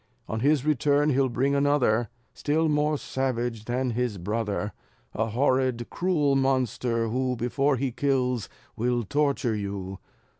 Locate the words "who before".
7.09-7.75